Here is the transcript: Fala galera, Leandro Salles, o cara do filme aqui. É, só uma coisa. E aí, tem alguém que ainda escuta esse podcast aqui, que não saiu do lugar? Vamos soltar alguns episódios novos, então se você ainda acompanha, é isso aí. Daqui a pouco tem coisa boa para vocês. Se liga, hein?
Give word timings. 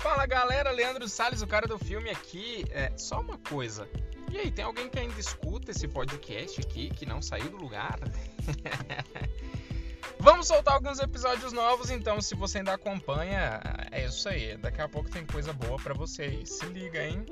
Fala 0.00 0.24
galera, 0.24 0.70
Leandro 0.70 1.06
Salles, 1.06 1.42
o 1.42 1.46
cara 1.46 1.68
do 1.68 1.78
filme 1.78 2.08
aqui. 2.08 2.64
É, 2.70 2.90
só 2.96 3.20
uma 3.20 3.36
coisa. 3.36 3.86
E 4.32 4.38
aí, 4.38 4.50
tem 4.50 4.64
alguém 4.64 4.88
que 4.88 4.98
ainda 4.98 5.20
escuta 5.20 5.72
esse 5.72 5.86
podcast 5.86 6.58
aqui, 6.58 6.88
que 6.88 7.04
não 7.04 7.20
saiu 7.20 7.50
do 7.50 7.58
lugar? 7.58 7.98
Vamos 10.18 10.46
soltar 10.46 10.74
alguns 10.74 11.00
episódios 11.00 11.52
novos, 11.52 11.90
então 11.90 12.18
se 12.20 12.34
você 12.34 12.58
ainda 12.58 12.72
acompanha, 12.72 13.60
é 13.90 14.06
isso 14.06 14.26
aí. 14.26 14.56
Daqui 14.56 14.80
a 14.80 14.88
pouco 14.88 15.10
tem 15.10 15.26
coisa 15.26 15.52
boa 15.52 15.76
para 15.76 15.92
vocês. 15.92 16.48
Se 16.48 16.64
liga, 16.66 17.04
hein? 17.04 17.26